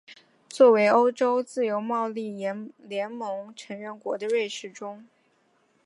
[0.49, 5.07] 作为欧洲自由贸易联盟成员国的瑞士中。